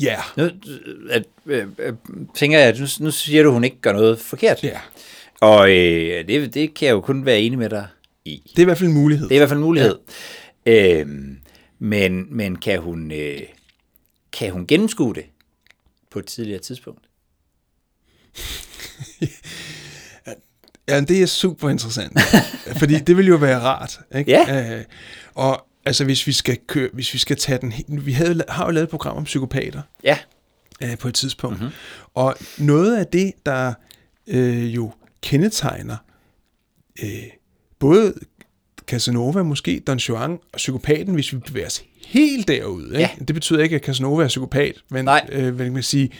[0.00, 0.50] Ja, nu øh,
[1.10, 1.92] at, øh, øh,
[2.34, 4.62] tænker jeg, at nu, nu siger du, at hun ikke gør noget forkert.
[4.64, 4.80] ja.
[5.40, 7.86] Og øh, det, det kan jeg jo kun være enig med dig
[8.24, 8.42] i.
[8.50, 9.28] Det er i hvert fald en mulighed.
[9.28, 9.98] Det er i hvert fald en mulighed.
[10.66, 11.00] Ja.
[11.00, 11.38] Øhm,
[11.78, 13.40] men men kan, hun, øh,
[14.32, 15.24] kan hun gennemskue det
[16.10, 17.04] på et tidligere tidspunkt?
[20.88, 22.18] Ja, det er super interessant.
[22.80, 24.00] fordi det vil jo være rart.
[24.14, 24.30] Ikke?
[24.30, 24.76] Ja.
[24.78, 24.84] Øh,
[25.34, 27.72] og altså, hvis vi skal køre, hvis vi skal tage den...
[28.06, 30.18] Vi havde, har jo lavet et program om psykopater Ja.
[30.82, 31.58] øh, på et tidspunkt.
[31.60, 31.72] Mm-hmm.
[32.14, 33.72] Og noget af det, der
[34.26, 35.96] øh, jo kendetegner
[37.02, 37.22] øh,
[37.78, 38.14] både
[38.86, 42.84] Casanova, måske Don Juan og psykopaten, hvis vi bevæger os helt derud.
[42.86, 42.98] Ikke?
[42.98, 43.08] Ja.
[43.18, 45.26] Det betyder ikke, at Casanova er psykopat, men, Nej.
[45.32, 46.10] øh, hvad kan man sige,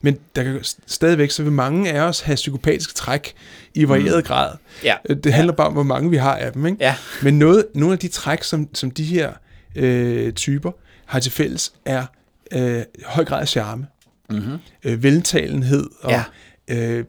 [0.00, 3.32] men der kan stadigvæk, så vil mange af os have psykopatiske træk
[3.74, 4.26] i varieret mm.
[4.26, 4.56] grad.
[4.84, 4.94] Ja.
[5.08, 6.66] Øh, Det handler bare om, hvor mange vi har af dem.
[6.66, 6.78] Ikke?
[6.80, 6.94] Ja.
[7.22, 9.32] Men noget, nogle af de træk, som, som de her
[9.76, 10.72] øh, typer
[11.06, 12.04] har til fælles, er
[12.52, 13.86] øh, høj grad af charme,
[14.30, 14.58] Mm-hmm.
[14.84, 16.22] øh, veltalenhed og Ja.
[16.68, 17.04] øh,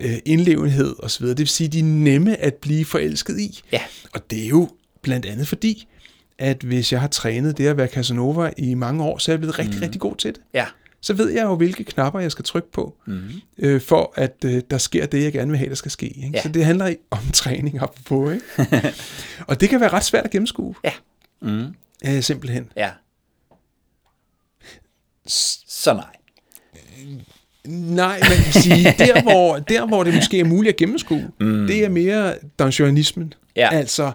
[0.00, 1.26] øh, indlevenhed osv.
[1.26, 3.62] Det vil sige, de er nemme at blive forelsket i.
[3.72, 3.82] Ja.
[4.14, 4.68] Og det er jo
[5.02, 5.88] blandt andet fordi,
[6.38, 9.40] at hvis jeg har trænet det at være Casanova i mange år, så er jeg
[9.40, 9.82] blevet rigtig, mm.
[9.82, 10.40] rigtig god til det.
[10.54, 10.66] Ja.
[11.00, 13.40] Så ved jeg jo, hvilke knapper jeg skal trykke på, Mm-hmm.
[13.58, 16.06] øh, for at øh, der sker det, jeg gerne vil have, der skal ske.
[16.06, 16.30] Ikke?
[16.34, 16.42] Ja.
[16.42, 18.32] Så det handler om træning apropos.
[18.34, 18.94] Ikke?
[19.48, 20.92] og det kan være ret svært at gennemskue, Ja.
[21.42, 21.66] Mm.
[22.06, 22.72] øh, simpelthen.
[22.76, 22.90] Ja.
[25.26, 26.16] Så nej.
[27.68, 31.66] Nej, man kan sige, der hvor, der hvor det måske er muligt at gennemskue, mm.
[31.66, 33.34] det er mere donjonismen.
[33.56, 33.68] Ja.
[33.72, 34.12] Altså,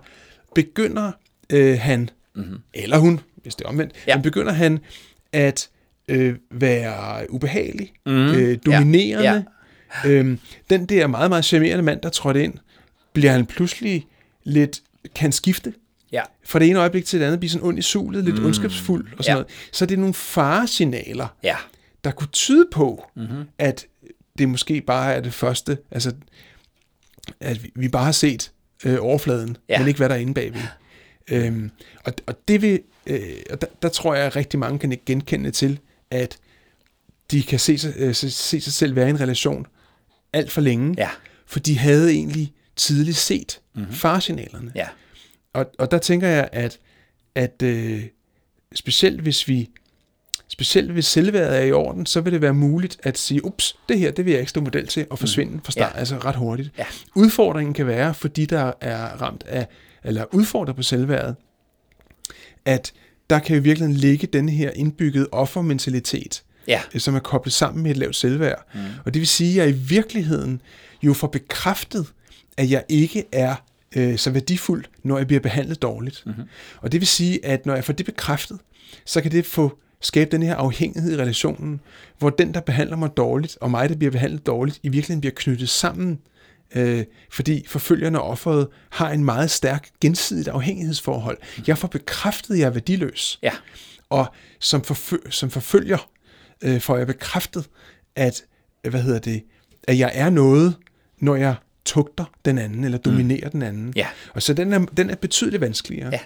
[0.55, 1.11] begynder
[1.49, 2.57] øh, han, mm-hmm.
[2.73, 4.15] eller hun, hvis det er omvendt, Ja.
[4.15, 4.79] men begynder han
[5.33, 5.69] at
[6.07, 8.11] øh, være ubehagelig, mm.
[8.11, 9.23] øh, dominerende.
[9.31, 9.33] Ja.
[10.03, 10.09] Ja.
[10.09, 12.53] Øhm, den der meget, meget charmerende mand, der trådte ind,
[13.13, 14.05] bliver han pludselig
[14.43, 14.81] lidt,
[15.15, 15.73] kan skifte
[16.11, 16.21] Ja.
[16.45, 18.45] fra det ene øjeblik til det andet, blive sådan ond i sulet, lidt mm.
[18.45, 19.33] ondskabsfuld og sådan Ja.
[19.33, 19.47] noget.
[19.71, 21.55] Så det er nogle faresignaler, Ja.
[22.03, 23.25] Der kunne tyde på, Mhm.
[23.25, 23.43] mm-hmm.
[23.57, 23.85] at
[24.37, 26.13] det måske bare er det første, altså
[27.39, 28.51] at vi, vi bare har set
[28.85, 29.79] øh, overfladen, Ja.
[29.79, 30.61] men ikke hvad der er inde bagved.
[31.31, 31.71] Øhm,
[32.05, 35.05] og, og det vil, øh, og der, der tror jeg, at rigtig mange kan ikke
[35.05, 35.79] genkende til,
[36.11, 36.37] at
[37.31, 39.65] de kan se sig, øh, se, se sig selv være i en relation
[40.33, 41.09] alt for længe, Ja.
[41.45, 43.93] for de havde egentlig tidligt set mm-hmm.
[43.93, 44.71] faresignalerne.
[44.75, 44.87] Ja.
[45.53, 46.79] Og, og der tænker jeg, at,
[47.35, 48.03] at øh,
[48.75, 49.69] specielt hvis vi
[50.51, 53.99] specielt hvis selvværdet er i orden, så vil det være muligt at sige, ups, det
[53.99, 55.99] her, det vil jeg ikke stå model til, og forsvinde fra start, Ja.
[55.99, 56.69] altså ret hurtigt.
[56.77, 56.85] Ja.
[57.15, 59.67] Udfordringen kan være, for de, der er ramt af,
[60.03, 61.35] eller udfordret på selvværdet,
[62.65, 62.93] at
[63.29, 66.81] der kan i virkeligheden ligge den her indbyggede offermentalitet, Ja.
[66.97, 68.65] som er koblet sammen med et lavt selvværd.
[68.73, 68.79] Mm.
[69.05, 70.61] Og det vil sige, at jeg i virkeligheden
[71.03, 72.07] jo får bekræftet,
[72.57, 73.55] at jeg ikke er
[73.95, 76.23] øh, så værdifuld, når jeg bliver behandlet dårligt.
[76.25, 76.43] Mm-hmm.
[76.77, 78.59] Og det vil sige, at når jeg får det bekræftet,
[79.05, 81.81] så kan det få skabe den her afhængighed i relationen,
[82.19, 85.33] hvor den, der behandler mig dårligt, og mig, der bliver behandlet dårligt, i virkeligheden bliver
[85.35, 86.19] knyttet sammen,
[86.75, 91.37] øh, fordi forfølgerne og offeret har en meget stærk gensidigt afhængighedsforhold.
[91.67, 93.39] Jeg får bekræftet, at jeg er værdiløs.
[93.43, 93.51] Ja.
[94.09, 96.09] Og som, forfø- som forfølger
[96.61, 97.65] øh, får jeg bekræftet,
[98.15, 98.43] at,
[98.89, 99.43] hvad hedder det,
[99.83, 100.75] at jeg er noget,
[101.19, 103.51] når jeg tugter den anden, eller dominerer mm.
[103.51, 103.93] den anden.
[103.95, 104.07] Ja.
[104.33, 106.09] Og så den er, den er betydeligt vanskeligere.
[106.11, 106.19] Ja.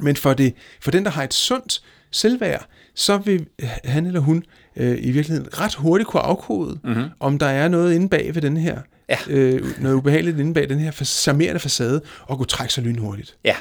[0.00, 1.82] Men for, det, for den, der har et sundt
[2.14, 3.46] selvværd, så vil
[3.84, 4.44] han eller hun
[4.76, 7.04] øh, i virkeligheden ret hurtigt kunne afkode, mm-hmm.
[7.20, 9.18] om der er noget inde bag ved den her, Ja.
[9.28, 13.36] øh, noget ubehageligt inde bag den her charmerende facade, og kunne trække sig lynhurtigt.
[13.44, 13.56] Ja.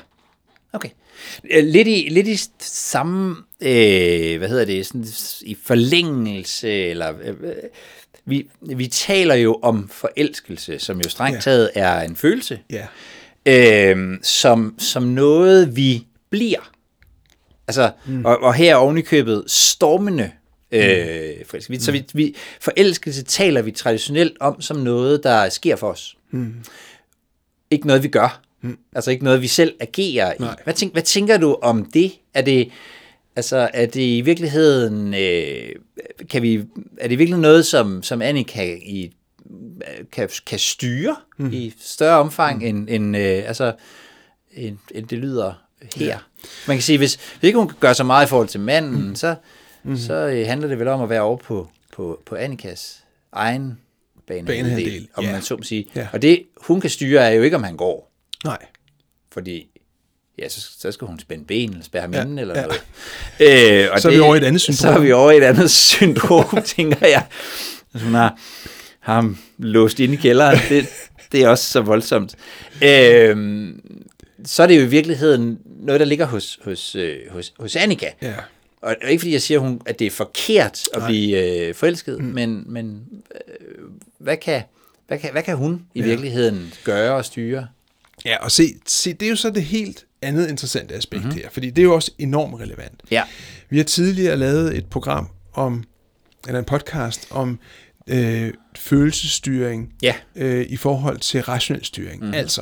[0.73, 0.89] Okay.
[1.51, 5.05] Øh, Lidt i, lidt i samme, øh, hvad hedder det, sådan
[5.41, 7.53] i forlængelse, eller øh, øh,
[8.25, 11.41] vi, vi taler jo om forelskelse, som jo strengt Ja.
[11.41, 12.59] taget er en følelse.
[12.69, 12.85] Ja.
[13.93, 16.69] øh, som, som noget, vi bliver.
[17.67, 18.25] Altså, mm.
[18.25, 20.31] og, og her oven i købet stormende
[20.71, 21.69] øh, forelskelse.
[21.69, 26.17] Vi, Så vi, vi, forelskelse taler vi traditionelt om som noget, der sker for os.
[26.31, 26.53] Mm.
[27.71, 28.41] Ikke noget, vi gør.
[28.61, 28.77] Mm.
[28.95, 30.43] Altså ikke noget, vi selv agerer i.
[30.63, 32.11] Hvad, tænk, hvad tænker du om det?
[32.33, 32.71] Er det,
[33.35, 35.69] altså, er det i virkeligheden, øh,
[36.29, 36.55] kan vi,
[36.97, 39.13] er det i virkeligheden noget, som, som Annie kan, i,
[40.11, 41.49] kan, kan styre mm.
[41.53, 42.65] i større omfang, mm.
[42.65, 43.73] end, end, øh, altså,
[44.53, 45.53] end, end det lyder
[45.95, 46.05] her?
[46.05, 46.17] Ja.
[46.67, 49.07] Man kan sige, hvis, hvis ikke hun kan gøre så meget i forhold til manden,
[49.07, 49.15] mm.
[49.15, 49.35] så,
[49.83, 49.97] mm.
[49.97, 53.77] så øh, handler det vel om at være over på, på, på Annikas egen
[54.27, 55.31] banehalvdel, Banehalvdel, om ja.
[55.31, 55.85] man så må sige.
[55.95, 56.07] Ja.
[56.13, 58.11] Og det, hun kan styre, er jo ikke, om han går.
[58.45, 58.57] Nej.
[59.31, 59.67] Fordi
[60.39, 62.65] ja, så, så skal hun spænde ben, eller spærre Ja, inde, eller ja.
[62.65, 63.85] noget.
[63.85, 64.77] Øh, og Så er vi over i et andet syndrom.
[64.77, 67.25] Så er vi over i et andet syndrom, tænker jeg.
[67.93, 68.39] Altså, hun har
[68.99, 70.57] ham låst inde i kælderen.
[70.69, 70.87] Det,
[71.31, 72.35] det er også så voldsomt.
[72.83, 73.67] Øh,
[74.45, 78.09] så er det jo i virkeligheden noget, der ligger hos, hos, øh, hos, hos Annika.
[78.21, 78.35] Ja.
[78.81, 81.07] Og og ikke fordi jeg siger, hun, at det er forkert at Nej.
[81.07, 82.25] blive øh, forelsket, mm.
[82.25, 83.03] men, men
[83.35, 83.83] øh,
[84.17, 84.61] hvad, kan,
[85.07, 86.05] hvad, kan, hvad kan hun i ja.
[86.05, 87.67] virkeligheden gøre og styre?
[88.25, 91.37] Ja, og se, se, det er jo så det helt andet interessante aspekt mm-hmm.
[91.37, 93.01] her, fordi det er jo også enormt relevant.
[93.11, 93.23] Ja.
[93.69, 95.83] Vi har tidligere lavet et program om,
[96.47, 97.59] eller en podcast om
[98.07, 100.15] øh, følelsesstyring Ja.
[100.35, 102.25] øh, i forhold til rationel styring.
[102.25, 102.33] Mm.
[102.33, 102.61] Altså,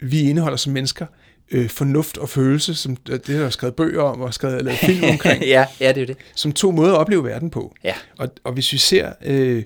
[0.00, 1.06] vi indeholder som mennesker
[1.50, 4.78] øh, fornuft og følelse, som øh, det er der skrevet bøger om og skrevet lavet
[4.78, 6.16] film omkring, ja, ja, det er det.
[6.34, 7.74] som to måder at opleve verden på.
[7.84, 7.94] Ja.
[8.18, 9.62] Og, og hvis vi ser øh,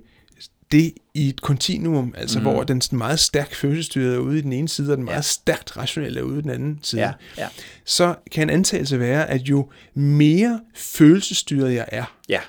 [0.72, 2.44] det i et kontinuum, altså mm.
[2.44, 5.16] hvor den sådan meget stærkt følelsesstyrede er ude i den ene side, og den meget
[5.16, 5.22] Ja.
[5.22, 7.48] stærkt rationelle er ude i den anden side, Ja, ja.
[7.84, 12.40] så kan en antagelse være, at jo mere følelsesstyret jeg er, Ja,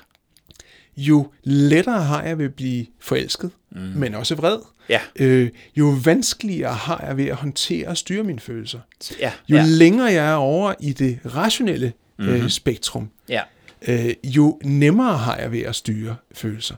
[0.96, 3.80] jo lettere har jeg ved at blive forelsket, mm.
[3.80, 4.58] men også vred.
[4.88, 5.00] Ja.
[5.16, 8.80] Øh, jo vanskeligere har jeg ved at håndtere og styre mine følelser.
[9.20, 12.34] ja, Jo ja, længere jeg er over i det rationelle mm-hmm.
[12.34, 13.42] øh, spektrum, ja,
[13.88, 16.74] øh, jo nemmere har jeg ved at styre følelser.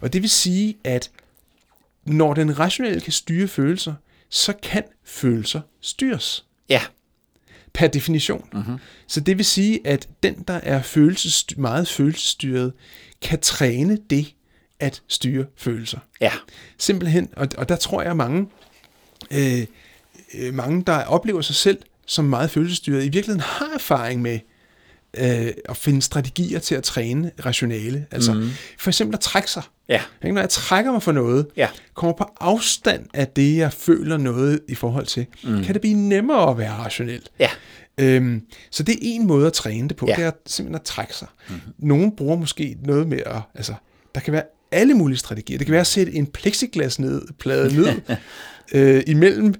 [0.00, 1.10] Og det vil sige, at
[2.04, 3.94] når den rationelle kan styre følelser,
[4.28, 6.82] så kan følelser styres ja,
[7.74, 8.44] per definition.
[8.52, 8.62] Mhm.
[8.62, 8.78] Mm-hmm.
[9.06, 12.72] Så det vil sige, at den, der er følelses, meget følelsesstyret,
[13.22, 14.34] kan træne det
[14.80, 15.98] at styre følelser.
[16.20, 16.32] ja,
[16.78, 18.48] Simpelthen, og, og der tror jeg mange,
[19.30, 19.66] øh,
[20.34, 24.38] øh, mange, der oplever sig selv som meget følelsesstyret, i virkeligheden har erfaring med
[25.18, 28.06] øh, at finde strategier til at træne rationale.
[28.10, 28.48] Altså mm.
[28.78, 29.62] for eksempel at trække sig.
[29.88, 30.00] ja?
[30.22, 31.68] Når jeg trækker mig for noget, Ja.
[31.94, 35.62] kommer på afstand af det, jeg føler noget i forhold til, mm.
[35.64, 37.22] kan det blive nemmere at være rationel.
[37.40, 37.48] ja,
[38.00, 40.14] Øhm, så det er en måde at træne det på, Ja.
[40.16, 41.28] det er simpelthen at trække sig.
[41.48, 41.60] Mm-hmm.
[41.78, 43.74] Nogle bruger måske noget med at, altså,
[44.14, 45.58] der kan være alle mulige strategier.
[45.58, 47.88] Det kan være at sætte en plexiglas ned, plade ned,
[48.74, 49.54] øh, imellem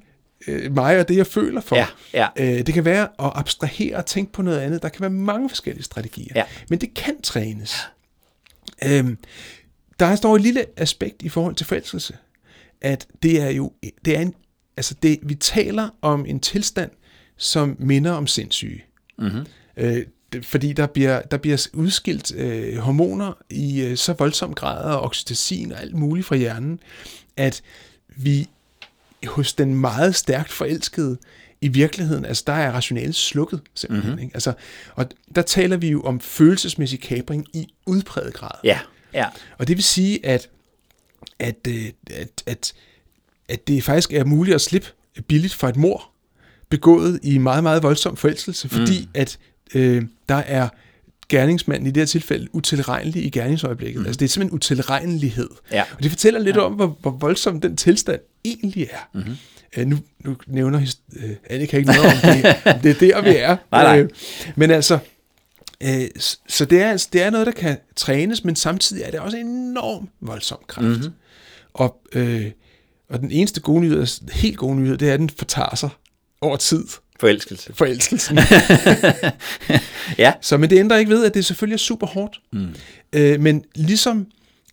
[0.47, 1.77] øh, mig og det, jeg føler for.
[1.77, 2.29] Ja, ja.
[2.37, 4.83] Øh, det kan være at abstrahere og tænke på noget andet.
[4.83, 6.33] Der kan være mange forskellige strategier.
[6.35, 6.45] Ja.
[6.69, 7.77] Men det kan trænes.
[8.85, 9.19] Øhm,
[10.01, 12.17] der står et lille aspekt i forhold til forelskelse,
[12.81, 13.73] at det er jo,
[14.05, 14.35] det er en,
[14.77, 16.91] altså det, vi taler om en tilstand,
[17.37, 18.85] som minder om sindssyge.
[19.19, 19.47] Mm-hmm.
[19.77, 20.07] Øh,
[20.43, 25.73] fordi der bliver, der bliver udskilt øh, hormoner i øh, så voldsom grad, og oxytocin
[25.73, 26.81] og alt muligt fra hjernen,
[27.37, 27.63] at
[28.09, 28.49] vi
[29.27, 31.19] hos den meget stærkt forelskede,
[31.63, 34.11] i virkeligheden, altså der er rationalet slukket simpelthen.
[34.11, 34.25] Mm-hmm.
[34.25, 34.35] Ikke?
[34.35, 34.53] Altså,
[34.95, 38.51] og der taler vi jo om følelsesmæssig kabring i udpræget grad.
[38.65, 38.79] ja,
[39.15, 39.27] ja,
[39.59, 40.49] Og det vil sige, at,
[41.39, 42.73] at, øh, at, at,
[43.49, 44.89] at det faktisk er muligt at slippe
[45.29, 46.11] billigt fra et mor,
[46.69, 49.11] begået i meget, meget voldsom forelskelse, fordi mm.
[49.15, 49.39] at
[49.75, 50.69] øh, der er
[51.29, 54.01] gerningsmanden i det her tilfælde utilregnelig i gerningsøjeblikket.
[54.01, 54.07] Mm.
[54.07, 55.51] Altså det er simpelthen utilregnelighed.
[55.73, 55.83] Ja.
[55.97, 56.63] Og det fortæller lidt ja.
[56.63, 59.09] om, hvor, hvor voldsom den tilstand egentlig er.
[59.15, 59.37] Mm-hmm.
[59.77, 62.57] Øh, nu, nu nævner øh, Annika ikke noget om det.
[62.83, 63.57] det er der, vi er.
[63.71, 63.99] Nej, nej.
[64.01, 64.09] Øh,
[64.57, 64.99] men altså,
[65.83, 66.05] øh,
[66.49, 69.37] så det er, altså- det er noget, der kan trænes, men samtidig er det også
[69.37, 70.87] en enorm voldsom kraft.
[70.87, 71.13] Mm-hmm.
[71.75, 72.51] Og, øh,
[73.11, 75.89] og den eneste gode nyhed, helt gode nyhed, det er, at den fortager sig
[76.41, 76.85] over tid.
[77.21, 77.73] forelskelse.
[77.75, 78.39] Forelskelsen.
[80.19, 82.41] Ja, Så, men det ændrer ikke ved, at det selvfølgelig er super hårdt.
[82.53, 82.69] Mm.
[83.13, 84.27] Øh, men ligesom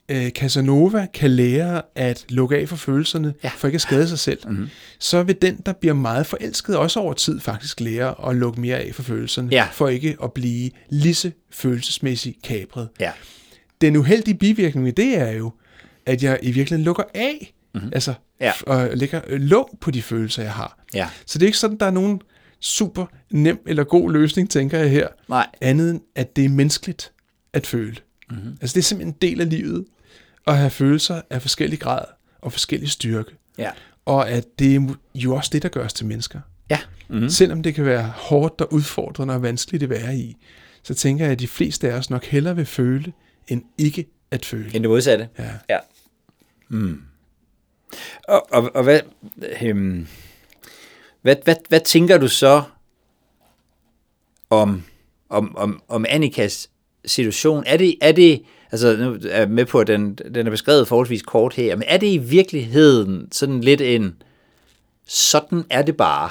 [0.09, 3.51] øh, Casanova kan lære at lukke af for følelserne, Ja.
[3.57, 4.67] for ikke at skade sig selv, mm.
[4.99, 8.77] så vil den, der bliver meget forelsket, også over tid faktisk lære at lukke mere
[8.77, 9.67] af for følelserne, Ja.
[9.71, 12.89] for ikke at blive lige så følelsesmæssigt kabret.
[12.99, 13.11] ja,
[13.81, 15.51] Den uheldige bivirkning det er jo,
[16.05, 17.89] at jeg i virkeligheden lukker af, mm-hmm.
[17.93, 18.51] altså Ja.
[18.67, 20.79] og lægger øh, låg på de følelser, jeg har.
[20.93, 22.21] ja, Så det er ikke sådan, der er nogen
[22.59, 25.07] super nem eller god løsning, tænker jeg her.
[25.29, 25.47] Nej.
[25.61, 27.11] Andet end, at det er menneskeligt
[27.53, 27.95] at føle.
[28.29, 28.37] Mhm.
[28.39, 28.57] Mm-hmm.
[28.61, 29.85] Altså det er simpelthen en del af livet,
[30.47, 32.05] at have følelser af forskellig grad
[32.41, 33.31] og forskellig styrke.
[33.57, 33.71] ja,
[34.05, 36.39] og at det er jo også det, der gør os til mennesker.
[36.69, 36.79] Ja.
[37.07, 37.29] Mm.
[37.29, 40.37] Selvom det kan være hårdt og udfordrende og vanskeligt at være i,
[40.83, 43.13] så tænker jeg, at de fleste af os nok hellere vil føle,
[43.47, 44.65] end ikke at føle.
[44.65, 45.29] End det modsatte.
[45.39, 45.51] Ja.
[45.69, 45.77] ja.
[46.69, 47.01] Mm.
[48.27, 48.99] Og, og, og hvad,
[49.61, 50.07] øhm,
[51.21, 52.63] hvad, hvad, hvad tænker du så
[54.49, 54.83] om,
[55.29, 56.69] om, om, om Annikas
[57.05, 57.63] situation?
[57.67, 60.87] Er det, er det, altså nu er jeg med på, at den, den er beskrevet
[60.87, 64.21] forholdsvis kort her, men er det i virkeligheden sådan lidt en,
[65.07, 66.29] sådan er det bare,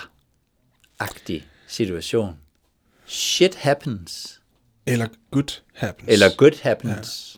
[0.98, 2.34] agtig situation?
[3.06, 4.40] Shit happens.
[4.86, 6.08] Eller good happens.
[6.12, 7.36] Eller good happens.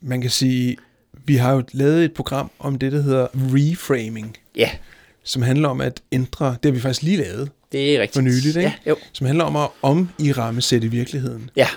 [0.00, 0.76] Man kan sige,
[1.24, 4.70] vi har jo lavet et program om det, der hedder reframing, Ja,
[5.22, 8.14] som handler om at ændre, det har vi faktisk lige lavet det er rigtigt.
[8.14, 8.60] for nyligt, ikke?
[8.60, 8.96] Ja, jo.
[9.12, 11.50] som handler om at om i rammesætte virkeligheden.
[11.56, 11.68] Ja,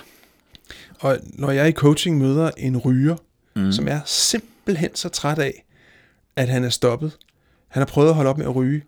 [1.00, 3.16] Og når jeg i coaching møder en ryger,
[3.56, 3.72] mm.
[3.72, 5.64] som er simpelthen så træt af,
[6.36, 7.16] at han er stoppet.
[7.68, 8.82] Han har prøvet at holde op med at ryge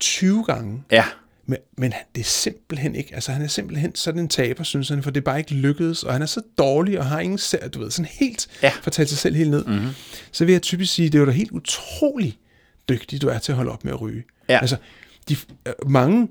[0.00, 1.04] 20 gange, ja,
[1.46, 4.88] men, men han- det er simpelthen ikke, altså han er simpelthen sådan en taber, synes
[4.88, 7.38] han, for det er bare ikke lykkedes, og han er så dårlig, og har ingen
[7.38, 8.68] sær, du ved, sådan helt, Ja.
[8.82, 9.64] for at tage sig selv helt ned.
[9.64, 9.88] Mm-hmm.
[10.32, 12.38] Så vil jeg typisk sige, det er jo da helt utrolig
[12.88, 14.24] dygtig, du er til at holde op med at ryge.
[14.48, 14.58] Ja.
[14.60, 14.76] Altså,
[15.28, 15.36] de,
[15.66, 16.28] øh, mange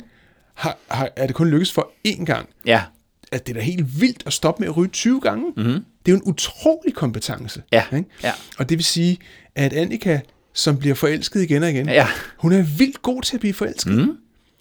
[0.54, 2.84] har, har, er det kun lykkes for én gang, ja,
[3.32, 5.54] at det er da helt vildt at stoppe med at ryge 20 gange.
[5.58, 5.74] Mm-hmm.
[6.06, 7.62] Det er jo en utrolig kompetence.
[7.72, 8.10] Ja, Ikke?
[8.24, 8.32] ja.
[8.58, 9.18] Og det vil sige,
[9.56, 10.20] at Annika,
[10.54, 12.08] som bliver forelsket igen og igen, Ja.
[12.38, 13.94] hun er vildt god til at blive forelsket.
[13.98, 14.18] Mm.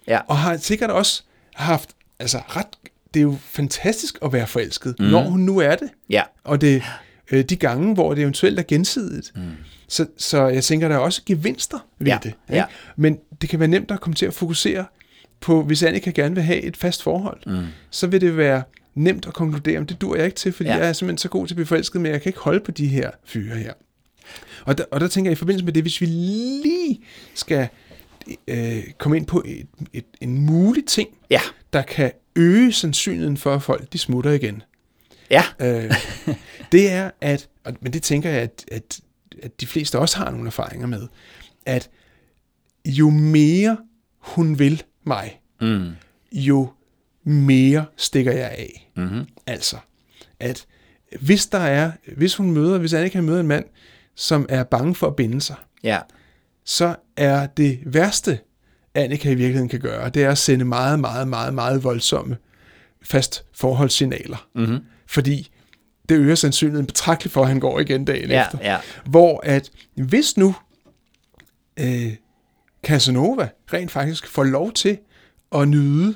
[0.08, 1.22] ja, Og har sikkert også
[1.54, 2.66] haft, altså ret,
[3.14, 5.04] det er jo fantastisk at være forelsket, mm.
[5.06, 5.88] når hun nu er det.
[6.10, 6.82] ja, Og det,
[7.30, 9.32] øh, de gange, hvor det eventuelt er gensidigt.
[9.36, 9.42] Mm.
[9.88, 12.26] Så, så jeg tænker, der er også gevinster ved Ja, det.
[12.28, 12.36] Ikke?
[12.56, 12.64] ja.
[12.96, 14.84] Men det kan være nemt at komme til at fokusere
[15.40, 17.66] på, hvis Annika gerne vil have et fast forhold, mm.
[17.90, 18.62] så vil det være
[18.94, 20.76] nemt at konkludere, om det dur jeg ikke til, fordi Ja.
[20.76, 22.70] jeg er simpelthen så god til at blive forelsket, men jeg kan ikke holde på
[22.70, 23.72] de her fyre her.
[24.64, 27.00] Og der, og der tænker jeg, i forbindelse med det, hvis vi lige
[27.34, 27.68] skal
[28.48, 31.40] øh, komme ind på et, et, en mulig ting, ja,
[31.72, 34.62] der kan øge sandsynligheden for, at folk de smutter igen,
[35.30, 35.94] ja, øh,
[36.72, 37.48] det er, at,
[37.80, 39.00] men det tænker jeg, at, at,
[39.42, 41.08] at de fleste også har nogle erfaringer med,
[41.66, 41.90] at
[42.86, 43.76] jo mere
[44.18, 45.90] hun vil mig, mm.
[46.32, 46.72] jo
[47.24, 48.90] mere stikker jeg af.
[48.96, 49.26] Mm-hmm.
[49.46, 49.76] Altså,
[50.40, 50.66] at
[51.20, 53.64] hvis der er, hvis hun møder, hvis Annika møder en mand,
[54.14, 56.00] som er bange for at binde sig, ja,
[56.64, 58.38] så er det værste,
[58.94, 62.36] Annika i virkeligheden kan gøre, det er at sende meget, meget, meget, meget voldsomme
[63.02, 64.48] fast forholdssignaler.
[64.54, 64.78] Mm-hmm.
[65.06, 65.50] Fordi
[66.08, 68.58] det øger sandsynligheden betragteligt for, at han går igen dagen ja, efter.
[68.62, 70.54] ja, Hvor at hvis nu
[71.80, 72.12] øh,
[72.84, 74.98] Casanova rent faktisk får lov til
[75.52, 76.14] at nyde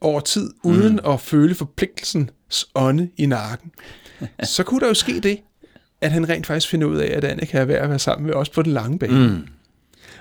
[0.00, 1.12] over tid, uden mm.
[1.12, 3.70] at føle forpligtelsens ånde i nakken,
[4.42, 5.40] så kunne der jo ske det,
[6.00, 8.34] at han rent faktisk finder ud af, at Annika er værd at være sammen med,
[8.34, 9.28] også på den lange bane.
[9.28, 9.46] Mm.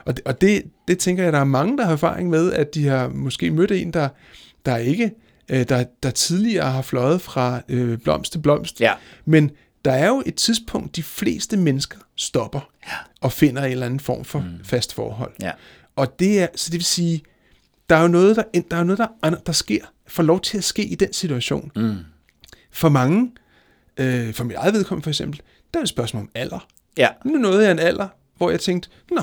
[0.06, 2.75] Og, det, og det, det tænker jeg, der er mange, der har erfaring med, at
[2.75, 4.10] de har måske mødt en, der,
[4.65, 5.12] der ikke,
[5.49, 8.81] øh, der, der tidligere har fløjet fra øh, blomst til blomst.
[8.81, 8.93] Ja.
[9.25, 9.51] Men
[9.85, 12.93] der er jo et tidspunkt, de fleste mennesker stopper ja.
[13.21, 14.45] og finder en eller anden form for mm.
[14.63, 15.31] fast forhold.
[15.41, 15.51] ja,
[15.95, 17.23] Og det er, så det vil sige,
[17.89, 20.63] der er jo noget, der, der, er noget, der, der sker, får lov til at
[20.63, 21.71] ske i den situation.
[21.75, 21.95] Mm.
[22.71, 23.31] For mange,
[23.97, 25.41] øh, for mit eget vedkommende for eksempel,
[25.73, 26.67] der er et spørgsmål om alder.
[26.97, 28.07] ja, Nu nåede jeg en alder,
[28.38, 29.21] hvor jeg tænkte, nå,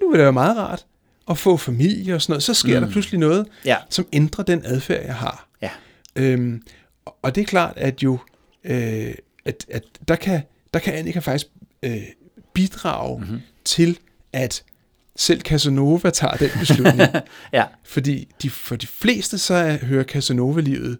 [0.00, 0.86] nu vil det være meget rart
[1.30, 2.42] at få familie og sådan noget.
[2.42, 2.86] Så sker mm.
[2.86, 3.76] der pludselig noget, Ja.
[3.90, 5.45] som ændrer den adfærd, jeg har.
[6.16, 6.62] Øhm,
[7.22, 8.18] og det er klart, at jo,
[8.64, 10.40] øh, at, at der, kan,
[10.74, 11.46] der kan Annika faktisk
[11.82, 12.02] øh,
[12.52, 13.40] bidrage mm-hmm.
[13.64, 13.98] til,
[14.32, 14.64] at
[15.16, 17.10] selv Casanova tager den beslutning.
[17.52, 20.98] ja, Fordi de, for de fleste, så er, hører Casanova-livet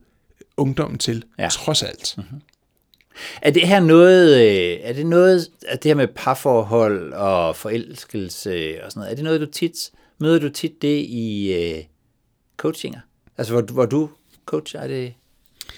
[0.57, 1.49] ungdommen til, Ja.
[1.49, 2.15] trods alt.
[2.17, 2.41] Mm-hmm.
[3.43, 8.85] Er det her noget, øh, er det noget, at det her med parforhold og forelskelse
[8.85, 11.85] og sådan noget, er det noget, du tit, møder du tit det i øh,
[12.57, 13.01] coachinger?
[13.39, 14.11] Altså, hvor, hvor du
[14.47, 15.15] coacher, er det,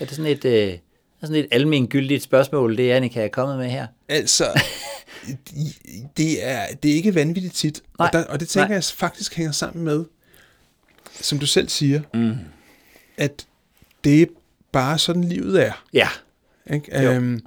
[0.00, 0.78] er det sådan et, øh,
[1.20, 3.86] er sådan et almengyldigt spørgsmål, det Annika er kommet med her?
[4.08, 4.44] Altså,
[6.16, 7.82] det er, det er ikke vanvittigt tit.
[7.98, 8.74] Nej, og, der, og det tænker nej.
[8.74, 10.04] jeg faktisk hænger sammen med,
[11.12, 12.36] som du selv siger, mm.
[13.16, 13.46] at
[14.04, 14.26] det er
[14.72, 15.84] bare sådan, livet er.
[15.92, 16.08] Ja,
[16.72, 17.14] Ikke?
[17.14, 17.40] Øhm,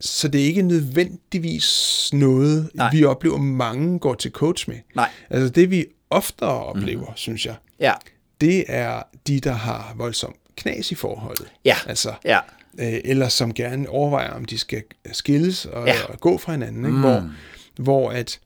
[0.00, 2.70] så det er ikke nødvendigvis noget.
[2.74, 2.90] Nej.
[2.92, 4.78] vi oplever, mange går til coach med.
[4.94, 5.10] Nej.
[5.30, 7.16] Altså det, vi oftere oplever, mm.
[7.16, 7.92] synes jeg, ja,
[8.40, 11.46] det er de, der har voldsom knas i forholdet.
[11.64, 11.76] Ja.
[11.86, 12.38] Altså, ja,
[12.80, 15.94] øh, eller som gerne overvejer, om de skal skilles og, Ja.
[16.08, 16.84] og gå fra hinanden.
[16.84, 16.98] Ikke?
[16.98, 17.30] Hvor,
[17.76, 18.40] hvor at,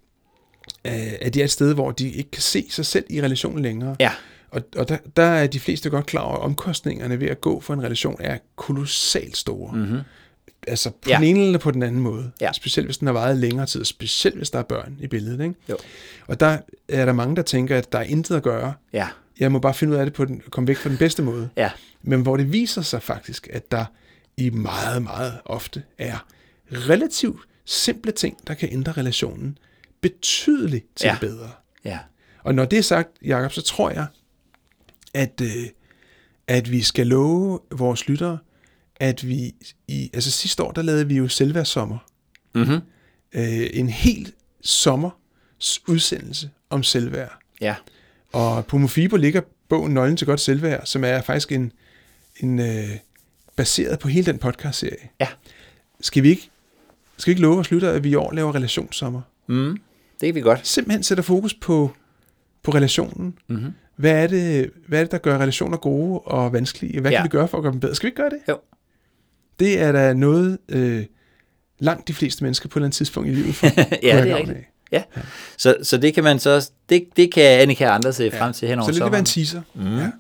[0.85, 3.63] øh, at de er et sted, hvor de ikke kan se sig selv i relationen
[3.63, 3.97] længere.
[4.01, 4.13] ja,
[4.51, 7.61] Og, og der, der er de fleste godt klar over, at omkostningerne ved at gå
[7.61, 9.73] for en relation er kolossalt store.
[9.77, 9.99] Mm-hmm.
[10.67, 11.17] altså på Ja.
[11.17, 12.31] den ene eller på den anden måde.
[12.41, 12.53] Ja.
[12.53, 15.41] Specielt hvis den har varet i længere tid, specielt hvis der er børn i billedet.
[15.41, 15.55] Ikke?
[15.71, 15.77] Jo.
[16.27, 18.75] Og der er der mange, der tænker, at der er intet at gøre.
[18.93, 19.09] Ja,
[19.41, 21.49] Jeg må bare finde ud af det på den, komme væk fra den bedste måde.
[21.57, 21.71] ja,
[22.03, 23.85] Men hvor det viser sig faktisk, at der
[24.37, 26.27] i meget, meget ofte er
[26.73, 29.59] relativt simple ting, der kan ændre relationen
[30.01, 31.13] betydeligt til Ja.
[31.13, 31.51] det bedre.
[31.85, 31.99] ja.
[32.43, 34.07] Og når det er sagt, Jacob, så tror jeg,
[35.15, 35.65] at, øh,
[36.47, 38.39] at vi skal love vores lyttere,
[38.97, 39.55] at vi
[39.89, 41.99] i, altså sidste år, der lavede vi jo selvværdssommer.
[42.55, 42.81] Mm-hmm.
[43.35, 47.39] Øh, en hel sommers udsendelse om selvværd.
[47.61, 47.75] Ja,
[48.35, 51.73] Og på Mofibo ligger bogen Nøglen til godt selvværd, som er faktisk en,
[52.41, 52.89] en øh,
[53.57, 55.09] baseret på hele den podcast-serie.
[55.21, 55.29] ja.
[56.01, 56.51] Skal vi ikke,
[57.17, 59.21] skal vi ikke love os lyttere, at vi i år laver relationssommer?
[59.47, 59.77] Mm,
[60.21, 60.67] det kan vi godt.
[60.67, 61.91] Simpelthen sætter fokus på,
[62.63, 63.39] på relationen.
[63.49, 63.73] Mm-hmm.
[63.97, 67.01] Hvad er, det, hvad er det, der gør relationer gode og vanskelige?
[67.01, 67.17] Hvad Ja.
[67.17, 67.21] ja.
[67.23, 67.95] kan vi gøre for at gøre dem bedre?
[67.95, 68.39] Skal vi ikke gøre det?
[68.49, 68.59] Jo.
[69.59, 71.05] Det er da noget, øh,
[71.79, 73.67] langt de fleste mennesker på et eller andet tidspunkt i livet får.
[74.07, 74.59] ja, det er rigtigt.
[74.95, 75.03] Ja.
[75.57, 78.69] Så, så det kan man så, det, det kan Annika og andre se frem til
[78.69, 79.23] hen over Så det vil være sommeren.
[79.23, 79.63] en teaser.
[79.75, 79.99] Mm.
[79.99, 80.11] Ja.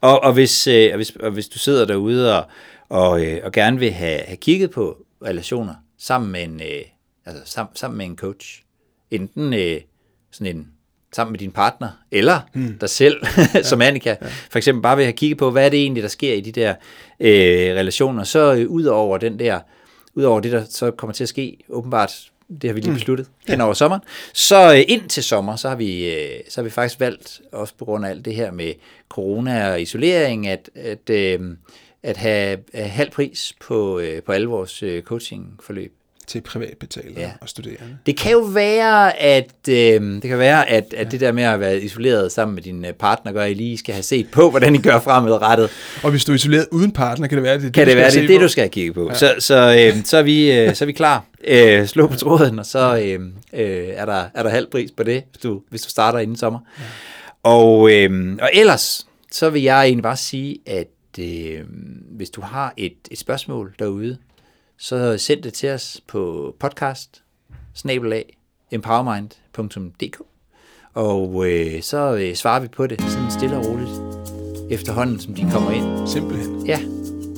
[0.00, 2.44] Og, og, hvis, øh, og, hvis, og hvis du sidder derude og,
[2.88, 6.82] og, øh, og gerne vil have, have kigget på relationer sammen med en, øh,
[7.26, 8.62] altså sammen, sammen med en coach,
[9.10, 9.80] enten øh,
[10.32, 10.68] sådan en
[11.14, 12.78] sammen med din partner, eller hmm.
[12.78, 13.26] dig selv,
[13.70, 14.16] som Annika,
[14.50, 16.52] for eksempel bare vil have kigget på, hvad er det egentlig, der sker i de
[16.52, 16.74] der
[17.20, 19.60] øh, relationer, så øh, ud over den der,
[20.14, 22.31] ud over det, der så kommer til at ske, åbenbart,
[22.62, 25.76] det har vi lige besluttet, hen over sommeren, så øh, ind til sommer, så har,
[25.76, 28.72] vi, øh, så har vi faktisk valgt, også på grund af alt det her med
[29.08, 31.40] corona og isolering, at, at, øh,
[32.02, 35.92] at have, halv pris på, øh, på alle vores øh, coachingforløb.
[36.26, 37.20] Til privatbetalere Ja.
[37.22, 37.30] ja.
[37.40, 37.98] og studerende.
[38.06, 41.60] Det kan jo være, at øh, det kan være, at, at det der med at
[41.60, 44.74] være isoleret sammen med din partner, gør, at I lige skal have set på, hvordan
[44.74, 45.70] I gør fremadrettet.
[46.02, 47.90] Og hvis du er isoleret uden partner, kan det være, at det er Kan du
[47.90, 49.08] det være, det det, du skal kigge på.
[49.08, 49.14] Ja.
[49.14, 51.24] Så, så, øh, så, er vi, øh, så er vi klar.
[51.46, 53.20] Øh, slå på tråden, og så øh,
[53.52, 56.36] øh, er, der, er der halv pris på det, hvis du, hvis du starter inden
[56.36, 56.58] sommer.
[56.78, 56.84] Ja.
[57.42, 61.64] Og, øh, og ellers, så vil jeg egentlig bare sige, at øh,
[62.10, 64.16] hvis du har et, et spørgsmål derude,
[64.78, 67.22] så send det til os på podcast
[67.74, 68.36] snabelag
[68.70, 70.22] empowermind.dk
[70.94, 73.90] og øh, så øh, svarer vi på det sådan stille og roligt
[74.70, 76.08] efterhånden, som de kommer ind.
[76.08, 76.66] Simpelthen.
[76.66, 76.78] Ja,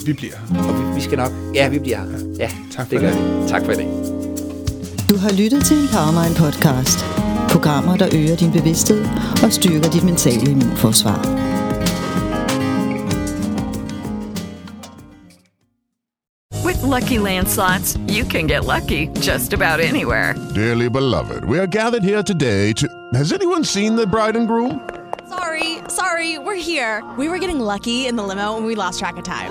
[0.06, 0.62] Vi bliver her.
[0.68, 1.32] og vi, vi skal nok...
[1.54, 2.18] Ja, vi bliver her.
[2.38, 3.42] Ja, Tak for det gør det.
[3.44, 3.48] vi.
[3.48, 3.88] Tak for i dag.
[5.10, 6.98] Du har lyttet til en Powermind podcast.
[7.48, 9.04] Programmer, der øger din bevidsthed
[9.42, 11.44] og styrker dit mentale immunforsvar.
[16.64, 20.34] With Lucky Land slots, you can get lucky just about anywhere.
[20.54, 22.88] Dearly beloved, we are gathered here today to.
[23.14, 24.80] Has anyone seen the bride and groom?
[25.28, 27.02] Sorry, sorry, we're here.
[27.18, 29.50] We were getting lucky in the limo and we lost track of time.